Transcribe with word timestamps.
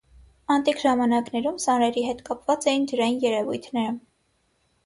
Անտիկ 0.53 0.79
ժամանակներում 0.83 1.59
սանրերի 1.65 2.05
հետ 2.07 2.25
կապված 2.31 2.67
էին 2.73 2.89
ջրային 2.93 3.23
երևույթները։ 3.27 3.93